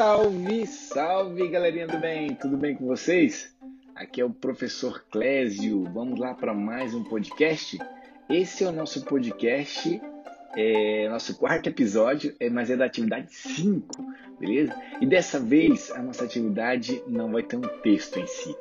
Salve, 0.00 0.66
salve 0.66 1.48
galerinha 1.48 1.86
do 1.86 1.98
bem, 1.98 2.34
tudo 2.34 2.56
bem 2.56 2.74
com 2.74 2.86
vocês? 2.86 3.54
Aqui 3.94 4.22
é 4.22 4.24
o 4.24 4.30
professor 4.30 5.04
Clésio, 5.10 5.84
vamos 5.92 6.18
lá 6.18 6.32
para 6.32 6.54
mais 6.54 6.94
um 6.94 7.04
podcast. 7.04 7.78
Esse 8.26 8.64
é 8.64 8.68
o 8.68 8.72
nosso 8.72 9.04
podcast, 9.04 10.00
é 10.56 11.06
nosso 11.10 11.36
quarto 11.36 11.68
episódio, 11.68 12.34
é, 12.40 12.48
mas 12.48 12.70
é 12.70 12.78
da 12.78 12.86
atividade 12.86 13.26
5, 13.30 13.86
beleza? 14.40 14.74
E 15.02 15.06
dessa 15.06 15.38
vez 15.38 15.90
a 15.90 16.02
nossa 16.02 16.24
atividade 16.24 17.02
não 17.06 17.30
vai 17.30 17.42
ter 17.42 17.56
um 17.56 17.82
texto 17.82 18.18
em 18.18 18.26
si, 18.26 18.56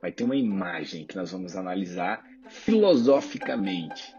vai 0.00 0.12
ter 0.12 0.22
uma 0.22 0.36
imagem 0.36 1.04
que 1.04 1.16
nós 1.16 1.32
vamos 1.32 1.56
analisar 1.56 2.24
filosoficamente. 2.48 4.14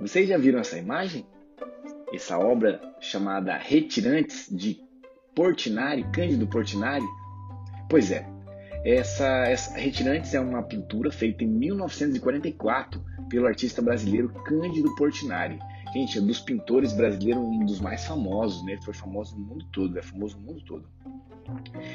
Vocês 0.00 0.26
já 0.26 0.38
viram 0.38 0.60
essa 0.60 0.78
imagem? 0.78 1.26
Essa 2.14 2.38
obra 2.38 2.80
chamada 2.98 3.58
Retirantes 3.58 4.48
de 4.50 4.87
Portinari, 5.38 6.02
Cândido 6.10 6.48
Portinari? 6.48 7.06
Pois 7.88 8.10
é, 8.10 8.28
essa, 8.84 9.24
essa 9.44 9.78
Retirantes 9.78 10.34
é 10.34 10.40
uma 10.40 10.64
pintura 10.64 11.12
feita 11.12 11.44
em 11.44 11.46
1944 11.46 13.00
pelo 13.28 13.46
artista 13.46 13.80
brasileiro 13.80 14.30
Cândido 14.44 14.92
Portinari. 14.96 15.60
Gente, 15.92 16.18
é 16.18 16.20
dos 16.20 16.40
pintores 16.40 16.92
brasileiros 16.92 17.40
um 17.40 17.64
dos 17.64 17.78
mais 17.80 18.04
famosos, 18.04 18.64
né? 18.64 18.78
Foi 18.84 18.92
famoso 18.92 19.38
no 19.38 19.46
mundo 19.46 19.64
todo, 19.72 19.96
é 19.96 20.02
famoso 20.02 20.36
no 20.38 20.42
mundo 20.44 20.60
todo. 20.64 20.88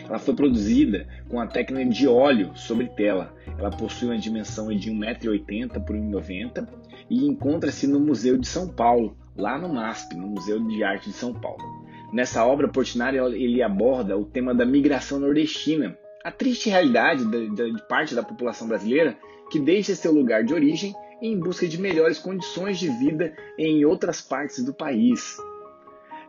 Ela 0.08 0.20
foi 0.20 0.34
produzida 0.34 1.06
com 1.28 1.38
a 1.38 1.46
técnica 1.46 1.90
de 1.90 2.08
óleo 2.08 2.56
sobre 2.56 2.88
tela. 2.92 3.36
Ela 3.60 3.72
possui 3.72 4.08
uma 4.08 4.18
dimensão 4.18 4.70
de 4.70 4.90
1,80m 4.90 5.84
por 5.84 5.98
1,90m 5.98 6.66
e 7.10 7.28
encontra-se 7.28 7.88
no 7.88 8.00
Museu 8.00 8.38
de 8.38 8.48
São 8.48 8.70
Paulo, 8.70 9.18
lá 9.36 9.58
no 9.58 9.68
MASP, 9.68 10.16
no 10.16 10.28
Museu 10.28 10.66
de 10.66 10.82
Arte 10.82 11.10
de 11.10 11.16
São 11.18 11.34
Paulo. 11.34 11.83
Nessa 12.14 12.46
obra, 12.46 12.68
Portinari 12.68 13.18
ele 13.18 13.64
aborda 13.64 14.16
o 14.16 14.24
tema 14.24 14.54
da 14.54 14.64
migração 14.64 15.20
nordestina, 15.20 15.98
a 16.24 16.32
triste 16.32 16.70
realidade 16.70 17.26
de, 17.26 17.88
parte 17.90 18.14
da 18.14 18.22
população 18.22 18.68
brasileira 18.68 19.18
que 19.50 19.60
deixa 19.60 19.96
seu 19.96 20.12
lugar 20.14 20.44
de 20.44 20.54
origem 20.54 20.94
em 21.20 21.40
busca 21.40 21.68
de 21.68 21.82
melhores 21.82 22.20
condições 22.20 22.78
de 22.78 22.88
vida 22.88 23.36
em 23.58 23.84
outras 23.84 24.22
partes 24.22 24.64
do 24.64 24.72
país. 24.72 25.38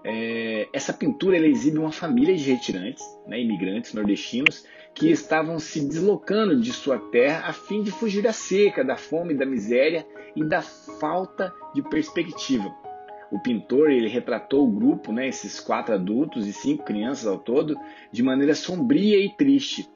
É, 0.02 0.68
essa 0.72 0.92
pintura 0.92 1.36
exibe 1.36 1.78
uma 1.78 1.92
família 1.92 2.34
de 2.34 2.50
retirantes, 2.50 3.04
né, 3.26 3.38
imigrantes 3.38 3.92
nordestinos, 3.92 4.64
que 4.94 5.10
estavam 5.10 5.58
se 5.58 5.86
deslocando 5.86 6.58
de 6.58 6.72
sua 6.72 6.98
terra 6.98 7.46
a 7.46 7.52
fim 7.52 7.82
de 7.82 7.90
fugir 7.90 8.22
da 8.22 8.32
seca, 8.32 8.82
da 8.82 8.96
fome, 8.96 9.34
da 9.34 9.44
miséria 9.44 10.06
e 10.34 10.42
da 10.42 10.62
falta 10.62 11.52
de 11.74 11.82
perspectiva 11.82 12.83
o 13.30 13.38
pintor 13.38 13.90
ele 13.90 14.08
retratou 14.08 14.66
o 14.66 14.70
grupo, 14.70 15.12
né, 15.12 15.28
esses 15.28 15.60
quatro 15.60 15.94
adultos 15.94 16.46
e 16.46 16.52
cinco 16.52 16.84
crianças 16.84 17.26
ao 17.26 17.38
todo, 17.38 17.76
de 18.12 18.22
maneira 18.22 18.54
sombria 18.54 19.18
e 19.18 19.34
triste. 19.36 19.88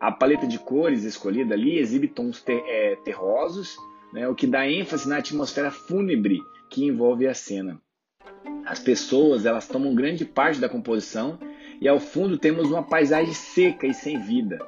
A 0.00 0.12
paleta 0.12 0.46
de 0.46 0.58
cores 0.58 1.04
escolhida 1.04 1.54
ali 1.54 1.78
exibe 1.78 2.08
tons 2.08 2.42
ter, 2.42 2.62
é, 2.66 2.96
terrosos, 3.04 3.76
né, 4.12 4.28
o 4.28 4.34
que 4.34 4.46
dá 4.46 4.68
ênfase 4.68 5.08
na 5.08 5.18
atmosfera 5.18 5.70
fúnebre 5.70 6.38
que 6.70 6.84
envolve 6.84 7.26
a 7.26 7.34
cena. 7.34 7.80
As 8.64 8.78
pessoas 8.78 9.46
elas 9.46 9.68
tomam 9.68 9.94
grande 9.94 10.24
parte 10.24 10.60
da 10.60 10.68
composição 10.68 11.38
e 11.80 11.88
ao 11.88 12.00
fundo 12.00 12.38
temos 12.38 12.70
uma 12.70 12.82
paisagem 12.82 13.32
seca 13.32 13.86
e 13.86 13.94
sem 13.94 14.18
vida. 14.18 14.58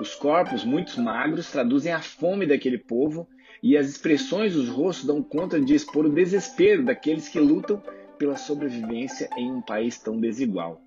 Os 0.00 0.14
corpos, 0.14 0.64
muito 0.64 1.00
magros, 1.00 1.50
traduzem 1.50 1.92
a 1.92 2.00
fome 2.00 2.46
daquele 2.46 2.78
povo 2.78 3.28
e 3.64 3.78
as 3.78 3.88
expressões 3.88 4.52
dos 4.52 4.68
rostos 4.68 5.06
dão 5.06 5.22
conta 5.22 5.58
de 5.58 5.74
expor 5.74 6.04
o 6.04 6.12
desespero 6.12 6.84
daqueles 6.84 7.30
que 7.30 7.40
lutam 7.40 7.82
pela 8.18 8.36
sobrevivência 8.36 9.26
em 9.38 9.50
um 9.50 9.62
país 9.62 9.98
tão 9.98 10.20
desigual. 10.20 10.82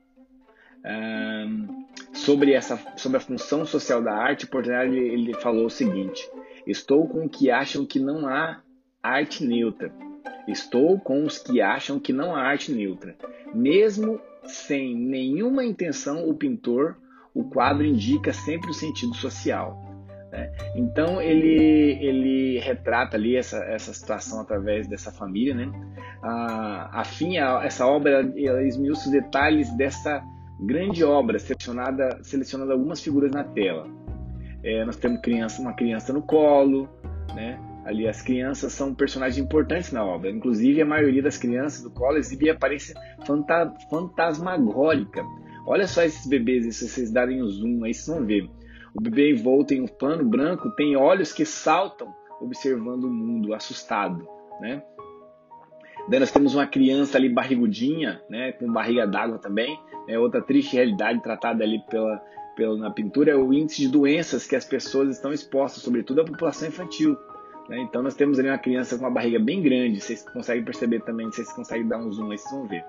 Um, 0.86 1.88
sobre, 2.14 2.54
essa, 2.54 2.80
sobre 2.96 3.18
a 3.18 3.20
função 3.20 3.66
social 3.66 4.00
da 4.00 4.14
arte, 4.14 4.46
Portinari 4.46 4.96
ele, 4.96 5.10
ele 5.10 5.34
falou 5.34 5.66
o 5.66 5.72
seguinte: 5.72 6.30
Estou 6.68 7.08
com 7.08 7.26
os 7.26 7.36
que 7.36 7.50
acham 7.50 7.84
que 7.84 8.00
não 8.00 8.28
há 8.28 8.62
arte 9.02 9.44
neutra. 9.44 9.92
Estou 10.48 11.00
com 11.00 11.26
os 11.26 11.40
que 11.40 11.60
acham 11.60 12.00
que 12.00 12.14
não 12.14 12.36
há 12.36 12.44
arte 12.44 12.72
neutra. 12.72 13.18
Mesmo 13.56 14.22
sem 14.44 14.96
nenhuma 14.96 15.66
intenção, 15.66 16.30
o 16.30 16.36
pintor, 16.36 16.96
o 17.34 17.44
quadro 17.44 17.84
indica 17.84 18.32
sempre 18.32 18.70
o 18.70 18.74
sentido 18.74 19.16
social. 19.16 19.87
Né? 20.38 20.52
Então 20.76 21.20
ele, 21.20 21.98
ele 22.00 22.60
retrata 22.60 23.18
ali 23.18 23.36
essa, 23.36 23.58
essa 23.66 23.92
situação 23.92 24.40
através 24.40 24.88
dessa 24.88 25.12
família. 25.12 25.56
Né? 25.56 25.72
A, 26.22 27.02
afim, 27.02 27.38
a, 27.38 27.64
essa 27.66 27.88
obra 27.88 28.32
ela 28.38 28.64
esmiuça 28.64 29.06
os 29.06 29.12
detalhes 29.12 29.76
dessa 29.76 30.24
grande 30.60 31.04
obra, 31.04 31.40
selecionada, 31.40 32.20
selecionando 32.22 32.72
algumas 32.72 33.02
figuras 33.02 33.32
na 33.32 33.44
tela. 33.44 33.88
É, 34.64 34.86
nós 34.86 34.96
temos 34.96 35.22
criança, 35.22 35.62
uma 35.62 35.74
criança 35.74 36.14
no 36.14 36.22
colo, 36.22 36.88
né? 37.34 37.60
Ali 37.86 38.08
as 38.08 38.22
crianças 38.22 38.74
são 38.74 38.94
personagens 38.94 39.38
importantes 39.38 39.92
na 39.92 40.04
obra. 40.04 40.30
Inclusive 40.30 40.82
a 40.82 40.86
maioria 40.86 41.24
das 41.24 41.38
crianças 41.38 41.84
do 41.84 41.90
colo 41.90 42.18
exibe 42.18 42.50
aparência 42.50 42.94
fanta 43.26 43.74
fantasmagórica. 43.90 45.24
Olha 45.66 45.88
só 45.88 46.04
esses 46.04 46.28
bebês, 46.28 46.76
se 46.76 46.88
vocês 46.88 47.12
darem 47.12 47.42
o 47.42 47.46
um 47.46 47.48
zoom 47.48 47.84
aí, 47.84 47.94
vocês 47.94 48.08
vão 48.08 48.26
ver. 48.26 48.50
O 48.98 49.02
bebê 49.02 49.32
envolto 49.32 49.76
em 49.76 49.82
um 49.82 49.88
pano 49.88 50.26
branco 50.26 50.72
tem 50.72 50.96
olhos 50.98 51.32
que 51.32 51.46
saltam 51.46 52.12
observando 52.42 53.04
o 53.04 53.10
mundo, 53.10 53.54
assustado, 53.54 54.28
né? 54.60 54.82
Daí 56.10 56.20
nós 56.20 56.32
temos 56.32 56.56
uma 56.56 56.66
criança 56.66 57.18
ali 57.18 57.30
barrigudinha, 57.30 58.22
né, 58.30 58.54
com 58.54 58.72
barriga 58.72 59.06
d'água 59.06 59.38
também. 59.38 59.80
É 60.08 60.18
outra 60.18 60.42
triste 60.42 60.76
realidade 60.76 61.22
tratada 61.22 61.64
ali 61.64 61.80
pela, 61.90 62.18
pela, 62.56 62.78
na 62.78 62.90
pintura 62.90 63.32
é 63.32 63.36
o 63.36 63.54
índice 63.54 63.82
de 63.82 63.90
doenças 63.90 64.48
que 64.48 64.56
as 64.56 64.66
pessoas 64.66 65.10
estão 65.10 65.34
expostas, 65.34 65.84
sobretudo 65.84 66.22
a 66.22 66.26
população 66.26 66.68
infantil. 66.68 67.16
Né? 67.68 67.80
Então 67.82 68.02
nós 68.02 68.16
temos 68.16 68.40
ali 68.40 68.48
uma 68.48 68.58
criança 68.58 68.98
com 68.98 69.04
uma 69.04 69.12
barriga 69.12 69.38
bem 69.38 69.62
grande, 69.62 70.00
vocês 70.00 70.24
conseguem 70.24 70.64
perceber 70.64 71.02
também, 71.02 71.28
vocês 71.28 71.52
conseguem 71.52 71.88
dar 71.88 71.98
um 71.98 72.10
zoom 72.10 72.32
aí, 72.32 72.38
vocês 72.38 72.52
vão 72.52 72.68
ver. 72.68 72.86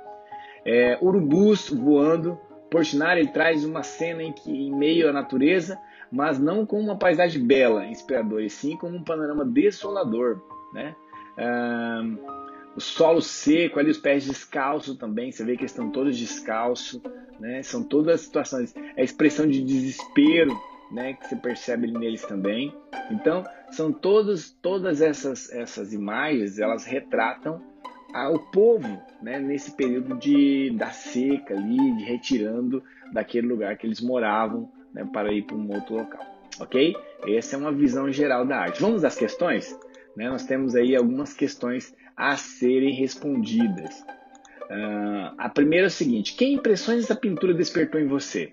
É, 0.64 0.97
urubus 1.02 1.68
voando, 1.70 2.38
Portinari 2.70 3.20
ele 3.20 3.30
traz 3.30 3.64
uma 3.64 3.82
cena 3.82 4.22
em 4.22 4.32
que, 4.32 4.50
em 4.50 4.74
meio 4.74 5.08
à 5.08 5.12
natureza, 5.12 5.78
mas 6.10 6.38
não 6.38 6.64
com 6.64 6.80
uma 6.80 6.96
paisagem 6.96 7.44
bela, 7.44 7.86
inspiradora, 7.86 8.44
e 8.44 8.50
sim 8.50 8.76
com 8.76 8.88
um 8.88 9.02
panorama 9.02 9.44
desolador, 9.44 10.41
né? 10.72 10.94
o 12.76 12.80
solo 12.80 13.20
seco, 13.20 13.78
ali 13.78 13.91
os 13.91 13.98
pés 13.98 14.26
descalços 14.26 14.97
também, 14.97 15.32
você 15.32 15.44
vê 15.44 15.56
que 15.56 15.62
eles 15.62 15.72
estão 15.72 15.91
todos 15.91 16.18
descalços, 16.18 17.00
né? 17.41 17.62
São 17.62 17.82
todas 17.82 18.14
as 18.14 18.20
situações, 18.22 18.74
é 18.97 19.00
a 19.00 19.04
expressão 19.04 19.47
de 19.47 19.62
desespero, 19.62 20.56
né, 20.91 21.14
que 21.14 21.26
você 21.26 21.36
percebe 21.36 21.91
neles 21.91 22.22
também. 22.22 22.74
Então, 23.10 23.44
são 23.70 23.92
todos, 23.92 24.50
todas 24.50 25.00
essas, 25.00 25.50
essas 25.52 25.92
imagens, 25.92 26.58
elas 26.58 26.84
retratam 26.84 27.60
o 28.32 28.38
povo 28.38 29.00
né, 29.20 29.38
nesse 29.38 29.72
período 29.72 30.16
de, 30.16 30.70
da 30.70 30.91
seca 30.91 31.54
ali, 31.54 31.97
de 31.97 32.04
retirando 32.04 32.82
daquele 33.12 33.47
lugar 33.47 33.76
que 33.76 33.86
eles 33.86 34.00
moravam 34.00 34.70
né, 34.93 35.09
para 35.12 35.32
ir 35.32 35.43
para 35.43 35.56
um 35.56 35.71
outro 35.72 35.97
local. 35.97 36.25
Ok? 36.60 36.97
Essa 37.26 37.56
é 37.56 37.59
uma 37.59 37.72
visão 37.72 38.10
geral 38.10 38.47
da 38.47 38.59
arte. 38.59 38.81
Vamos 38.81 39.04
às 39.04 39.16
questões? 39.16 39.78
Né, 40.16 40.28
nós 40.28 40.44
temos 40.44 40.75
aí 40.75 40.97
algumas 40.97 41.32
questões 41.32 41.94
a 42.16 42.37
serem 42.37 42.94
respondidas. 42.94 44.00
Uh, 44.71 45.34
a 45.38 45.48
primeira 45.48 45.87
é 45.87 45.88
o 45.88 45.91
seguinte: 45.91 46.34
que 46.34 46.44
impressões 46.44 47.04
essa 47.04 47.15
pintura 47.15 47.54
despertou 47.54 48.00
em 48.00 48.06
você? 48.06 48.53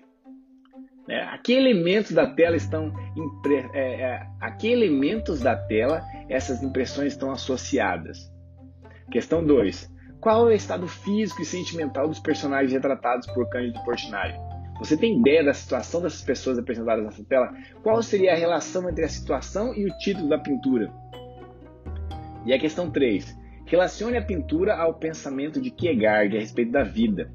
É, 1.08 1.22
a 1.22 1.38
que 1.38 1.52
elementos 1.52 2.12
da 2.12 2.26
tela 2.26 2.56
estão 2.56 2.92
impre... 3.16 3.64
é, 3.72 4.00
é, 4.00 4.26
a 4.40 4.50
que 4.50 4.66
elementos 4.66 5.40
da 5.40 5.54
tela 5.54 6.02
essas 6.28 6.62
impressões 6.62 7.12
estão 7.12 7.30
associadas? 7.30 8.18
Questão 9.10 9.44
2. 9.44 9.94
Qual 10.20 10.50
é 10.50 10.54
o 10.54 10.56
estado 10.56 10.88
físico 10.88 11.42
e 11.42 11.44
sentimental 11.44 12.08
dos 12.08 12.18
personagens 12.18 12.72
retratados 12.72 13.28
por 13.28 13.48
Cândido 13.48 13.80
Portinari? 13.84 14.34
Você 14.78 14.96
tem 14.96 15.18
ideia 15.18 15.44
da 15.44 15.54
situação 15.54 16.02
dessas 16.02 16.22
pessoas 16.22 16.58
apresentadas 16.58 17.04
nessa 17.04 17.24
tela? 17.24 17.52
Qual 17.82 18.02
seria 18.02 18.32
a 18.32 18.36
relação 18.36 18.88
entre 18.88 19.04
a 19.04 19.08
situação 19.08 19.74
e 19.74 19.86
o 19.86 19.98
título 19.98 20.28
da 20.28 20.38
pintura? 20.38 20.92
E 22.44 22.52
a 22.52 22.58
questão 22.58 22.90
3. 22.90 23.36
Relacione 23.66 24.16
a 24.16 24.22
pintura 24.22 24.76
ao 24.76 24.94
pensamento 24.94 25.60
de 25.60 25.70
Kierkegaard 25.70 26.36
a 26.36 26.40
respeito 26.40 26.70
da 26.70 26.84
vida. 26.84 27.32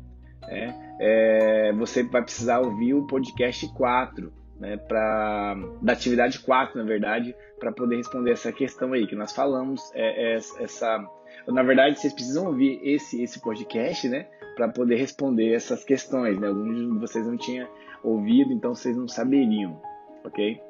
É, 0.48 0.74
é, 1.00 1.74
você 1.74 2.04
vai 2.04 2.22
precisar 2.22 2.60
ouvir 2.60 2.94
o 2.94 3.06
podcast 3.08 3.68
4, 3.74 4.32
né, 4.60 4.78
pra, 4.78 5.56
da 5.82 5.94
atividade 5.94 6.40
4, 6.40 6.78
na 6.78 6.86
verdade, 6.86 7.36
para 7.60 7.72
poder 7.72 7.98
responder 7.98 8.32
essa 8.32 8.52
questão 8.52 8.94
aí 8.94 9.08
que 9.08 9.16
nós 9.16 9.34
falamos. 9.34 9.82
É, 9.94 10.34
é 10.34 10.36
essa 10.36 11.06
na 11.48 11.64
verdade, 11.64 12.00
vocês 12.00 12.14
precisam 12.14 12.48
ouvir 12.48 12.80
esse, 12.84 13.22
esse 13.22 13.40
podcast, 13.40 14.08
né? 14.08 14.28
Para 14.62 14.69
poder 14.69 14.98
responder 14.98 15.56
essas 15.56 15.84
questões, 15.84 16.40
né? 16.40 16.48
Alguns 16.48 16.78
de 16.78 17.00
vocês 17.00 17.25
não 17.25 17.36
tinham 17.36 17.68
ouvido, 18.04 18.54
então 18.54 18.75
vocês 18.75 18.96
não 18.96 19.08
saberiam, 19.08 19.81
ok? 20.24 20.62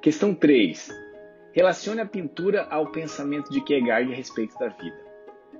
Questão 0.00 0.32
3. 0.32 0.88
Relacione 1.52 2.00
a 2.00 2.06
pintura 2.06 2.68
ao 2.70 2.92
pensamento 2.92 3.50
de 3.50 3.60
Kierkegaard 3.60 4.12
a 4.12 4.14
respeito 4.14 4.56
da 4.56 4.68
vida. 4.68 4.96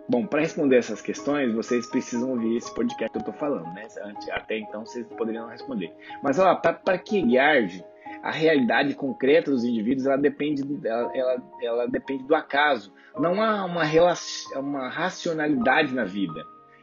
Bom, 0.08 0.24
para 0.24 0.38
responder 0.38 0.76
essas 0.76 1.02
questões, 1.02 1.52
vocês 1.52 1.84
precisam 1.88 2.30
ouvir 2.30 2.58
esse 2.58 2.72
podcast 2.72 3.10
que 3.10 3.18
eu 3.18 3.22
estou 3.22 3.34
falando, 3.34 3.74
né? 3.74 3.88
Até 4.30 4.58
então 4.58 4.86
vocês 4.86 5.04
poderiam 5.08 5.48
responder. 5.48 5.92
Mas 6.22 6.36
para 6.36 6.96
Kierkegaard, 6.96 7.84
a 8.22 8.30
realidade 8.30 8.94
concreta 8.94 9.50
dos 9.50 9.64
indivíduos 9.64 10.06
ela 10.06 10.16
depende, 10.16 10.62
ela, 10.86 11.10
ela, 11.12 11.42
ela 11.60 11.86
depende 11.88 12.22
do 12.22 12.36
acaso. 12.36 12.94
Não 13.18 13.42
há 13.42 13.64
uma, 13.64 13.82
uma 14.54 14.88
racionalidade 14.88 15.92
na 15.92 16.04
vida, 16.04 16.40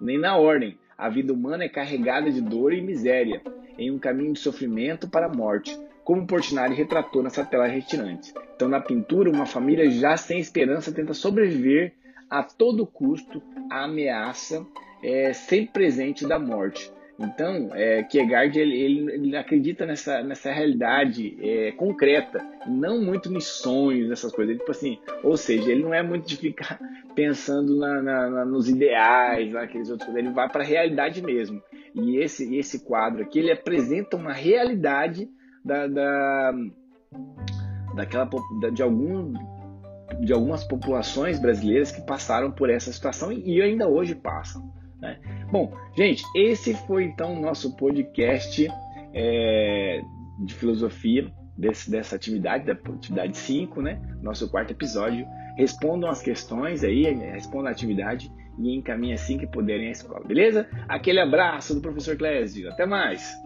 nem 0.00 0.18
na 0.18 0.36
ordem. 0.36 0.78
A 0.96 1.08
vida 1.08 1.32
humana 1.32 1.64
é 1.64 1.68
carregada 1.68 2.30
de 2.30 2.40
dor 2.40 2.72
e 2.72 2.80
miséria, 2.80 3.42
em 3.78 3.90
um 3.90 3.98
caminho 3.98 4.32
de 4.32 4.38
sofrimento 4.38 5.08
para 5.08 5.26
a 5.26 5.32
morte, 5.32 5.78
como 6.04 6.26
Portinari 6.26 6.74
retratou 6.74 7.22
nessa 7.22 7.44
tela 7.44 7.66
retirante. 7.66 8.32
Então, 8.54 8.68
na 8.68 8.80
pintura, 8.80 9.30
uma 9.30 9.44
família 9.44 9.90
já 9.90 10.16
sem 10.16 10.38
esperança 10.38 10.92
tenta 10.92 11.12
sobreviver 11.12 11.92
a 12.30 12.42
todo 12.42 12.86
custo 12.86 13.42
à 13.70 13.84
ameaça 13.84 14.64
é, 15.02 15.32
sempre 15.32 15.72
presente 15.72 16.26
da 16.26 16.38
morte. 16.38 16.90
Então, 17.18 17.70
é, 17.74 18.02
Kierkegaard 18.02 18.58
ele, 18.58 18.76
ele, 18.76 19.12
ele, 19.12 19.36
acredita 19.36 19.86
nessa, 19.86 20.22
nessa 20.22 20.52
realidade 20.52 21.36
é, 21.40 21.72
concreta, 21.72 22.44
não 22.66 23.02
muito 23.02 23.32
em 23.32 23.40
sonhos, 23.40 24.10
essas 24.10 24.32
coisas. 24.32 24.50
Ele, 24.50 24.58
tipo 24.58 24.70
assim, 24.70 24.98
ou 25.22 25.36
seja, 25.36 25.72
ele 25.72 25.82
não 25.82 25.94
é 25.94 26.02
muito 26.02 26.28
de 26.28 26.36
ficar 26.36 26.78
pensando 27.16 27.78
na, 27.78 28.02
na, 28.02 28.30
na, 28.30 28.44
nos 28.44 28.68
ideais, 28.68 29.50
naqueles 29.50 29.90
outros. 29.90 30.14
Ele 30.14 30.30
vai 30.30 30.48
para 30.48 30.62
a 30.62 30.66
realidade 30.66 31.22
mesmo. 31.22 31.62
E 31.94 32.18
esse, 32.18 32.54
esse 32.54 32.84
quadro 32.84 33.22
aqui 33.22 33.38
ele 33.38 33.50
apresenta 33.50 34.16
uma 34.16 34.32
realidade 34.32 35.26
da, 35.64 35.86
da 35.86 36.52
daquela 37.94 38.28
de 38.72 38.82
algum 38.82 39.32
de 40.20 40.32
algumas 40.32 40.62
populações 40.64 41.40
brasileiras 41.40 41.90
que 41.90 42.02
passaram 42.02 42.50
por 42.50 42.70
essa 42.70 42.92
situação 42.92 43.32
e 43.32 43.60
ainda 43.60 43.88
hoje 43.88 44.14
passam. 44.14 44.70
Né? 45.00 45.18
Bom, 45.50 45.72
gente, 45.96 46.24
esse 46.34 46.74
foi 46.86 47.04
então 47.04 47.34
o 47.34 47.40
nosso 47.40 47.76
podcast 47.76 48.68
é, 49.12 50.00
de 50.44 50.54
filosofia 50.54 51.30
desse, 51.56 51.90
dessa 51.90 52.16
atividade, 52.16 52.66
da 52.66 52.72
atividade 52.72 53.36
5, 53.36 53.80
né? 53.80 54.00
Nosso 54.22 54.50
quarto 54.50 54.72
episódio. 54.72 55.26
Respondam 55.56 56.10
as 56.10 56.20
questões 56.20 56.84
aí, 56.84 57.02
respondam 57.14 57.68
a 57.68 57.70
atividade 57.70 58.30
e 58.58 58.74
encaminhem 58.74 59.14
assim 59.14 59.38
que 59.38 59.46
puderem 59.46 59.88
a 59.88 59.92
escola, 59.92 60.26
beleza? 60.26 60.68
Aquele 60.88 61.20
abraço 61.20 61.74
do 61.74 61.80
professor 61.80 62.16
Clésio. 62.16 62.70
Até 62.70 62.84
mais! 62.84 63.45